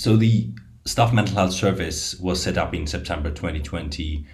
[0.00, 0.48] So the
[0.86, 4.24] Staff Mental Health Service was set up in September 2020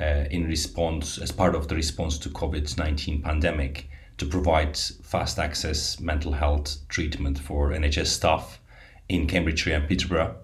[0.00, 5.98] uh, in response, as part of the response to COVID-19 pandemic, to provide fast access
[5.98, 8.60] mental health treatment for NHS staff
[9.08, 10.36] in Cambridgeshire and Peterborough.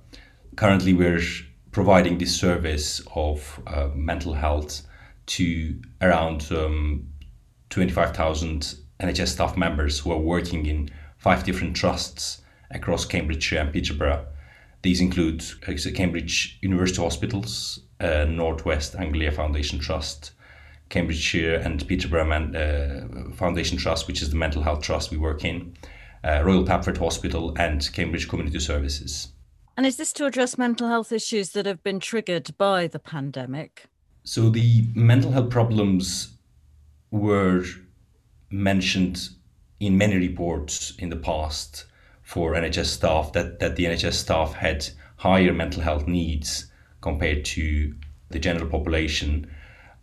[0.57, 1.23] Currently, we're
[1.71, 4.83] providing this service of uh, mental health
[5.27, 7.07] to around um,
[7.71, 12.43] 25,000 NHS staff members who are working in five different trusts
[12.73, 14.27] across Cambridgeshire and Peterborough.
[14.83, 15.45] These include
[15.95, 20.33] Cambridge University Hospitals, uh, Northwest Anglia Foundation Trust,
[20.89, 25.45] Cambridgeshire and Peterborough Man- uh, Foundation Trust, which is the mental health trust we work
[25.45, 25.75] in,
[26.25, 29.29] uh, Royal Papworth Hospital, and Cambridge Community Services.
[29.77, 33.87] And is this to address mental health issues that have been triggered by the pandemic?
[34.25, 36.37] So the mental health problems
[37.11, 37.65] were
[38.51, 39.31] mentioned
[39.81, 41.87] in many reports in the past
[42.33, 46.65] for NHS staff that, that the NHS staff had higher mental health needs
[47.03, 47.95] compared to
[48.31, 49.51] the general population.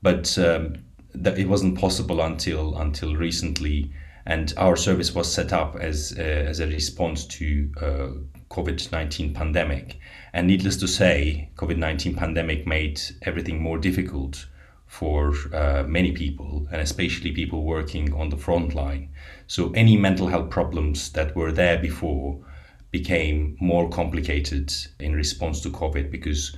[0.03, 0.75] But um,
[1.15, 3.91] that it wasn't possible until until recently,
[4.27, 8.09] and our service was set up as uh, as a response to uh,
[8.51, 9.97] COVID nineteen pandemic.
[10.31, 14.45] And needless to say, COVID nineteen pandemic made everything more difficult
[14.89, 19.07] for uh, many people, and especially people working on the front line.
[19.45, 22.43] So any mental health problems that were there before
[22.89, 26.57] became more complicated in response to COVID because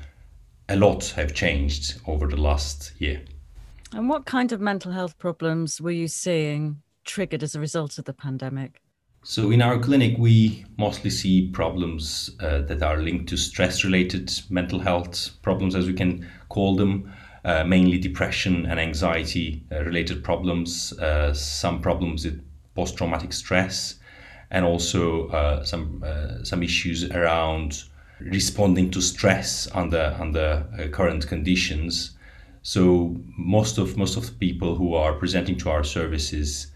[0.70, 3.22] a lot have changed over the last year.
[3.94, 8.06] And what kind of mental health problems were you seeing triggered as a result of
[8.06, 8.82] the pandemic?
[9.24, 14.32] So, in our clinic, we mostly see problems uh, that are linked to stress related
[14.50, 17.12] mental health problems, as we can call them,
[17.44, 22.44] uh, mainly depression and anxiety uh, related problems, uh, some problems with
[22.76, 23.96] post traumatic stress,
[24.52, 26.04] and also uh, some,
[26.44, 27.84] some issues around
[28.20, 32.12] responding to stress under, under current conditions.
[32.64, 36.68] So most of most of the people who are presenting to our services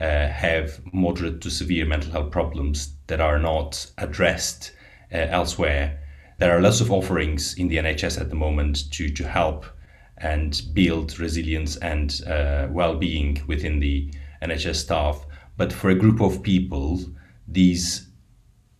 [0.00, 4.72] uh, have moderate to severe mental health problems that are not addressed
[5.12, 5.98] uh, elsewhere.
[6.38, 9.66] There are lots of offerings in the NHS at the moment to to help
[10.20, 15.26] and build resilience and uh, well-being within the NHS staff.
[15.56, 17.00] But for a group of people,
[17.48, 18.08] these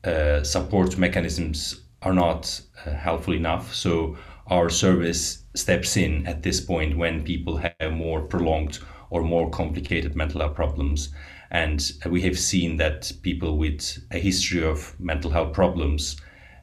[0.05, 3.75] uh, support mechanisms are not uh, helpful enough.
[3.75, 8.79] So our service steps in at this point when people have more prolonged
[9.11, 11.11] or more complicated mental health problems.
[11.51, 16.17] And we have seen that people with a history of mental health problems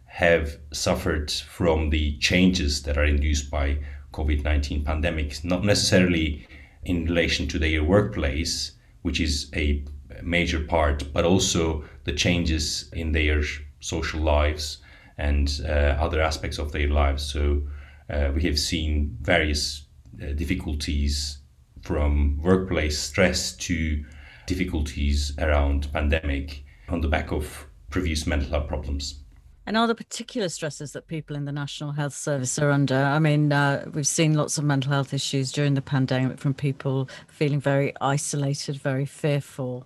[0.05, 3.77] have suffered from the changes that are induced by
[4.13, 6.47] COVID-19 pandemic, not necessarily
[6.83, 9.83] in relation to their workplace, which is a
[10.23, 13.43] major part, but also the changes in their
[13.79, 14.77] social lives
[15.17, 17.23] and uh, other aspects of their lives.
[17.23, 17.63] So
[18.09, 19.85] uh, we have seen various
[20.21, 21.39] uh, difficulties
[21.81, 24.03] from workplace stress to
[24.45, 29.23] difficulties around pandemic on the back of previous mental health problems.
[29.67, 32.95] And are there particular stresses that people in the National Health Service are under?
[32.95, 37.09] I mean, uh, we've seen lots of mental health issues during the pandemic from people
[37.27, 39.85] feeling very isolated, very fearful.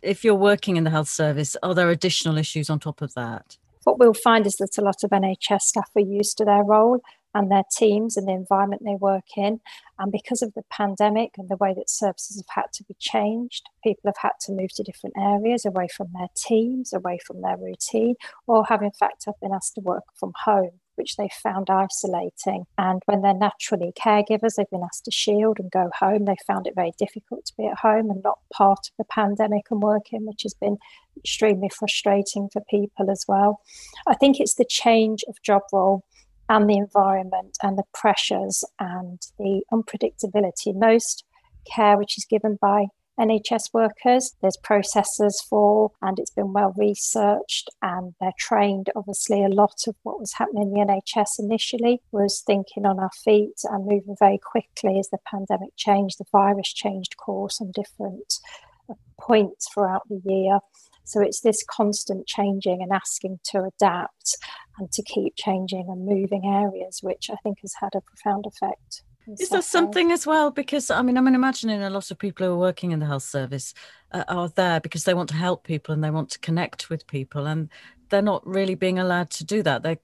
[0.00, 3.58] If you're working in the health service, are there additional issues on top of that?
[3.82, 7.00] What we'll find is that a lot of NHS staff are used to their role
[7.36, 9.60] and their teams and the environment they work in.
[9.98, 13.68] And because of the pandemic and the way that services have had to be changed,
[13.84, 17.58] people have had to move to different areas away from their teams, away from their
[17.58, 18.14] routine,
[18.46, 22.64] or have in fact have been asked to work from home which they found isolating.
[22.78, 26.24] And when they're naturally caregivers, they've been asked to shield and go home.
[26.24, 29.66] They found it very difficult to be at home and not part of the pandemic
[29.70, 30.78] and working, which has been
[31.14, 33.60] extremely frustrating for people as well.
[34.06, 36.02] I think it's the change of job role
[36.48, 40.74] and the environment and the pressures and the unpredictability.
[40.74, 41.24] Most
[41.72, 42.86] care which is given by
[43.18, 48.90] NHS workers, there's processes for, and it's been well researched, and they're trained.
[48.94, 53.10] Obviously, a lot of what was happening in the NHS initially was thinking on our
[53.24, 58.34] feet and moving very quickly as the pandemic changed, the virus changed course on different
[59.18, 60.58] points throughout the year.
[61.06, 64.36] So it's this constant changing and asking to adapt
[64.78, 69.02] and to keep changing and moving areas, which I think has had a profound effect.
[69.38, 70.50] Is there something as well?
[70.50, 73.24] Because I mean, I'm imagining a lot of people who are working in the health
[73.24, 73.72] service
[74.12, 77.06] uh, are there because they want to help people and they want to connect with
[77.06, 77.68] people, and
[78.08, 79.82] they're not really being allowed to do that.
[79.82, 79.98] They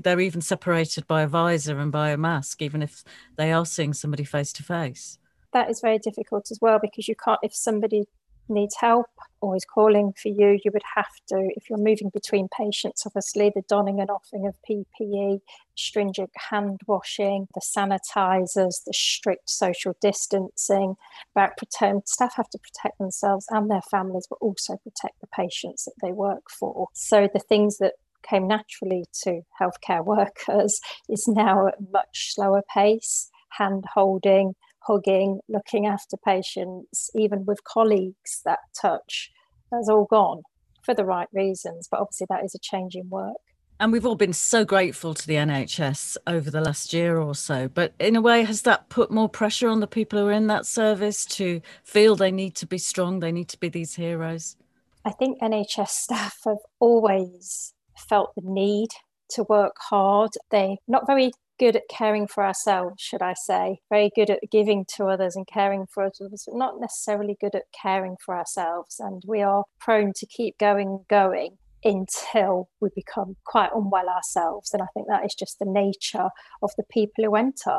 [0.00, 3.04] they're even separated by a visor and by a mask, even if
[3.36, 5.18] they are seeing somebody face to face.
[5.52, 7.40] That is very difficult as well because you can't.
[7.42, 8.04] If somebody
[8.52, 9.06] needs help
[9.40, 13.50] or is calling for you, you would have to, if you're moving between patients, obviously
[13.54, 15.40] the donning and offing of PPE,
[15.76, 20.94] stringent hand washing, the sanitizers, the strict social distancing,
[21.34, 25.84] about pretend staff have to protect themselves and their families, but also protect the patients
[25.84, 26.86] that they work for.
[26.94, 33.28] So the things that came naturally to healthcare workers is now at much slower pace,
[33.50, 34.54] hand holding,
[34.86, 39.30] hugging, looking after patients, even with colleagues, that touch
[39.72, 40.42] has all gone
[40.84, 41.88] for the right reasons.
[41.90, 43.36] But obviously, that is a change in work.
[43.80, 47.66] And we've all been so grateful to the NHS over the last year or so.
[47.66, 50.46] But in a way, has that put more pressure on the people who are in
[50.46, 54.56] that service to feel they need to be strong, they need to be these heroes?
[55.04, 57.74] I think NHS staff have always
[58.08, 58.90] felt the need
[59.30, 60.30] to work hard.
[60.50, 61.32] They're not very
[61.62, 65.46] good at caring for ourselves, should I say, very good at giving to others and
[65.46, 68.96] caring for others, but not necessarily good at caring for ourselves.
[68.98, 74.70] And we are prone to keep going, going until we become quite unwell ourselves.
[74.72, 76.30] And I think that is just the nature
[76.62, 77.78] of the people who enter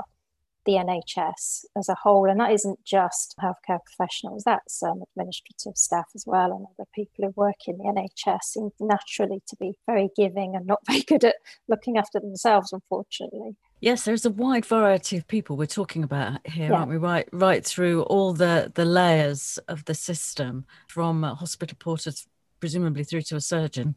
[0.65, 2.29] the NHS as a whole.
[2.29, 7.25] And that isn't just healthcare professionals, that's um, administrative staff as well, and other people
[7.25, 11.23] who work in the NHS seem naturally to be very giving and not very good
[11.23, 11.35] at
[11.67, 13.55] looking after themselves, unfortunately.
[13.79, 16.77] Yes, there's a wide variety of people we're talking about here, yeah.
[16.77, 16.97] aren't we?
[16.97, 22.27] Right, right through all the the layers of the system, from hospital porters,
[22.61, 23.95] presumably through to a surgeon.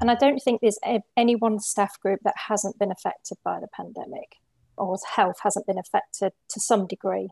[0.00, 0.78] And I don't think there's
[1.16, 4.36] any one staff group that hasn't been affected by the pandemic
[4.80, 7.28] or health hasn't been affected to some degree.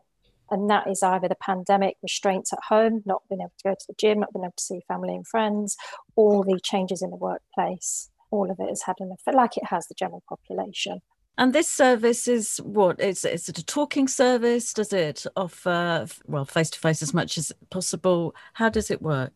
[0.51, 3.85] And that is either the pandemic restraints at home, not being able to go to
[3.87, 5.77] the gym, not being able to see family and friends,
[6.15, 8.09] or the changes in the workplace.
[8.31, 11.01] All of it has had an effect, like it has the general population.
[11.37, 12.99] And this service is what?
[12.99, 14.73] Is, is it a talking service?
[14.73, 18.35] Does it offer, well, face to face as much as possible?
[18.53, 19.31] How does it work?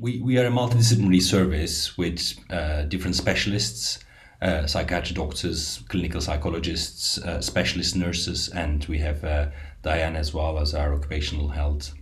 [0.00, 3.98] We, we are a multidisciplinary service with uh, different specialists
[4.40, 9.48] uh, psychiatric doctors, clinical psychologists, uh, specialist nurses, and we have uh,
[9.82, 11.92] Diane as well as our occupational health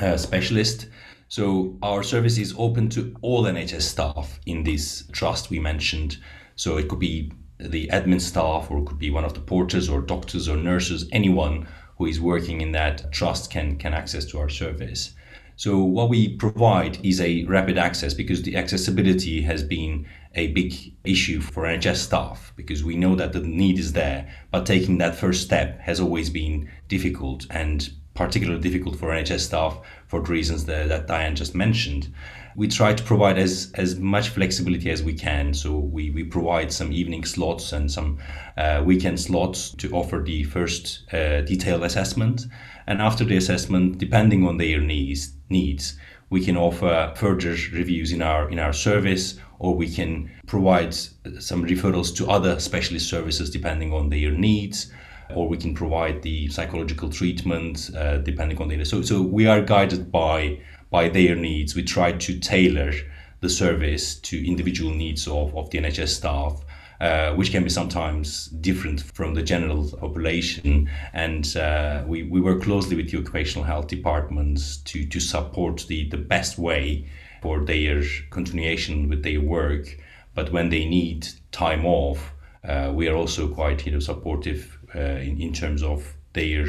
[0.00, 0.88] uh, specialist.
[1.28, 6.18] So our service is open to all NHS staff in this trust we mentioned.
[6.56, 9.88] So it could be the admin staff, or it could be one of the porters,
[9.88, 11.08] or doctors, or nurses.
[11.10, 11.66] Anyone
[11.96, 15.14] who is working in that trust can can access to our service.
[15.62, 20.74] So what we provide is a rapid access because the accessibility has been a big
[21.04, 25.14] issue for NHS staff because we know that the need is there, but taking that
[25.14, 29.78] first step has always been difficult and particularly difficult for NHS staff
[30.08, 32.12] for the reasons that, that Diane just mentioned.
[32.56, 35.54] We try to provide as, as much flexibility as we can.
[35.54, 38.18] So we, we provide some evening slots and some
[38.56, 42.46] uh, weekend slots to offer the first uh, detailed assessment.
[42.86, 45.96] And after the assessment, depending on their needs, needs,
[46.32, 51.62] we can offer further reviews in our in our service or we can provide some
[51.62, 54.90] referrals to other specialist services depending on their needs
[55.34, 59.60] or we can provide the psychological treatment uh, depending on the so so we are
[59.60, 60.58] guided by
[60.92, 62.92] by their needs we try to tailor
[63.40, 66.62] the service to individual needs of, of the NHS staff
[67.02, 70.88] uh, which can be sometimes different from the general population.
[71.12, 76.08] And uh, we, we work closely with the occupational health departments to, to support the,
[76.10, 77.08] the best way
[77.42, 79.98] for their continuation with their work.
[80.36, 85.00] But when they need time off, uh, we are also quite you know supportive uh,
[85.00, 86.66] in, in terms of their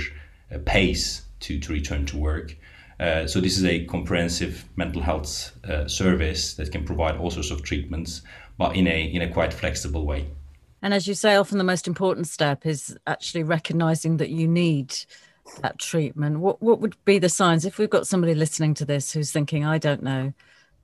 [0.52, 2.58] uh, pace to, to return to work.
[3.00, 7.52] Uh, so this is a comprehensive mental health uh, service that can provide all sorts
[7.52, 8.22] of treatments,
[8.58, 10.28] but in a in a quite flexible way.
[10.82, 14.96] And as you say, often the most important step is actually recognizing that you need
[15.62, 16.40] that treatment.
[16.40, 19.66] What what would be the signs if we've got somebody listening to this who's thinking,
[19.66, 20.34] I don't know,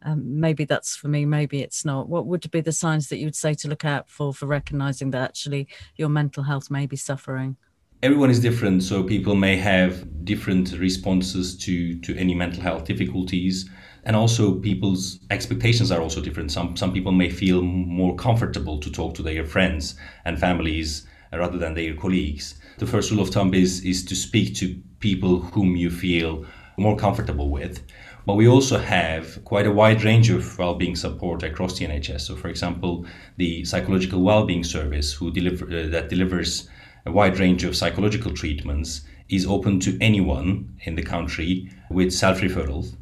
[0.02, 2.08] um, maybe that's for me, maybe it's not.
[2.08, 5.12] What would be the signs that you would say to look out for for recognizing
[5.12, 7.58] that actually your mental health may be suffering?
[8.02, 13.70] Everyone is different, so people may have different responses to to any mental health difficulties,
[14.06, 16.50] and also people's expectations are also different.
[16.50, 21.58] Some some people may feel more comfortable to talk to their friends and families rather
[21.58, 22.56] than their colleagues.
[22.78, 26.46] The first rule of thumb is is to speak to people whom you feel
[26.78, 27.84] more comfortable with
[28.26, 32.22] but we also have quite a wide range of well-being support across the NHS.
[32.22, 33.06] So, for example,
[33.38, 36.70] the psychological well-being service, who deliver uh, that delivers
[37.10, 42.96] a wide range of psychological treatments, is open to anyone in the country with self-referral.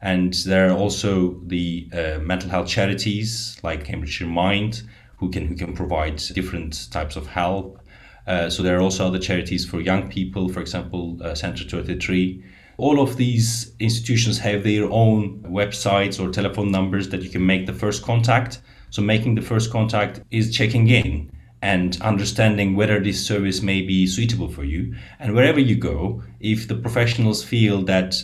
[0.00, 4.82] And there are also the uh, mental health charities like Cambridgeshire Mind,
[5.18, 7.78] who can who can provide different types of help.
[8.26, 12.42] Uh, so there are also other charities for young people, for example, uh, Centre 33,
[12.78, 17.66] All of these institutions have their own websites or telephone numbers that you can make
[17.66, 18.60] the first contact.
[18.90, 21.30] So, making the first contact is checking in
[21.62, 24.94] and understanding whether this service may be suitable for you.
[25.20, 28.20] And wherever you go, if the professionals feel that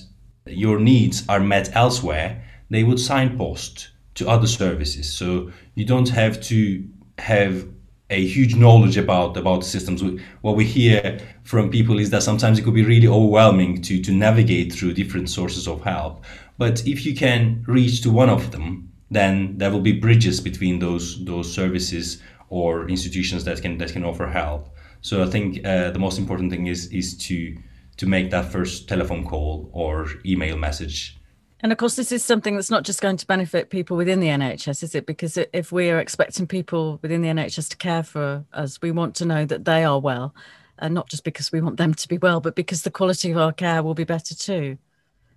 [0.47, 5.17] your needs are met elsewhere, they would signpost to other services.
[5.17, 6.85] So you don't have to
[7.19, 7.69] have
[8.11, 10.03] a huge knowledge about about systems.
[10.41, 14.13] What we hear from people is that sometimes it could be really overwhelming to to
[14.13, 16.25] navigate through different sources of help.
[16.57, 20.79] But if you can reach to one of them, then there will be bridges between
[20.79, 24.69] those those services or institutions that can that can offer help.
[25.01, 27.57] So I think uh, the most important thing is is to
[27.97, 31.19] to make that first telephone call or email message.
[31.61, 34.29] And of course, this is something that's not just going to benefit people within the
[34.29, 35.07] NHS, is it?
[35.07, 39.17] Because if we are expecting people within the NHS to care for us, we want
[39.17, 40.35] to know that they are well,
[40.79, 43.39] and not just because we want them to be well, but because the quality of
[43.39, 44.79] our care will be better too.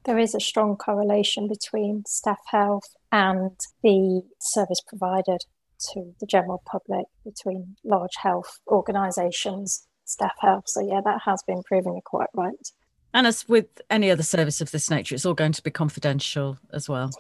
[0.03, 3.51] There is a strong correlation between staff health and
[3.83, 5.43] the service provided
[5.93, 10.65] to the general public between large health organisations, staff health.
[10.67, 12.71] So, yeah, that has been proving quite right.
[13.13, 16.57] And as with any other service of this nature, it's all going to be confidential
[16.71, 17.11] as well.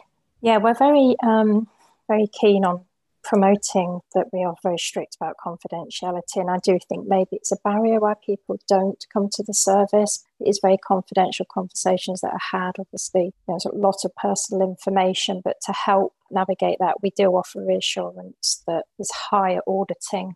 [0.41, 1.67] Yeah, we're very, um,
[2.07, 2.85] very keen on
[3.23, 6.37] promoting that we are very strict about confidentiality.
[6.37, 10.23] And I do think maybe it's a barrier why people don't come to the service.
[10.39, 12.73] It is very confidential conversations that are had.
[12.79, 17.63] Obviously, there's a lot of personal information, but to help navigate that, we do offer
[17.63, 20.35] reassurance that there's higher auditing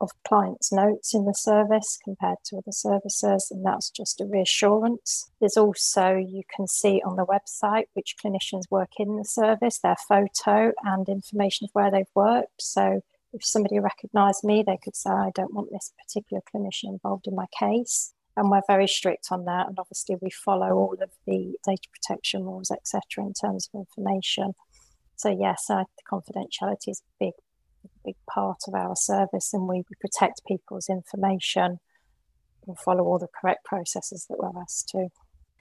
[0.00, 5.30] of clients' notes in the service compared to other services, and that's just a reassurance.
[5.40, 9.96] There's also, you can see on the website which clinicians work in the service, their
[10.08, 12.62] photo and information of where they've worked.
[12.62, 13.00] So
[13.32, 17.34] if somebody recognised me, they could say, I don't want this particular clinician involved in
[17.34, 18.14] my case.
[18.36, 19.66] And we're very strict on that.
[19.66, 24.52] And obviously, we follow all of the data protection laws, etc., in terms of information.
[25.16, 27.32] So, yes, uh, confidentiality is a big
[28.08, 31.78] big part of our service and we protect people's information
[32.66, 35.08] and follow all the correct processes that we're asked to.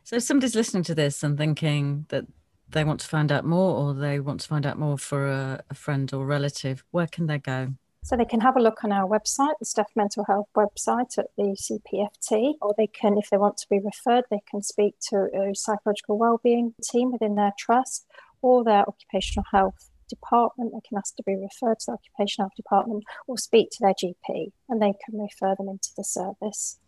[0.04, 2.26] So if somebody's listening to this and thinking that
[2.70, 5.64] they want to find out more or they want to find out more for a,
[5.70, 7.74] a friend or relative, where can they go?
[8.04, 11.28] So they can have a look on our website, the Staff Mental Health website at
[11.38, 15.28] the CPFT, or they can, if they want to be referred, they can speak to
[15.36, 18.06] a psychological wellbeing team within their trust
[18.42, 22.56] or their occupational health department, they can ask to be referred to the occupational health
[22.56, 26.80] department or speak to their GP and they can refer them into the service.